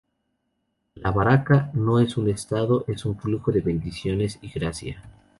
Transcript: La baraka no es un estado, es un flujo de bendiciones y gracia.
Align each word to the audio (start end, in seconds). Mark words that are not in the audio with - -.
La 0.95 1.11
baraka 1.11 1.69
no 1.75 1.99
es 1.99 2.17
un 2.17 2.27
estado, 2.27 2.85
es 2.87 3.05
un 3.05 3.19
flujo 3.19 3.51
de 3.51 3.61
bendiciones 3.61 4.39
y 4.41 4.49
gracia. 4.49 5.03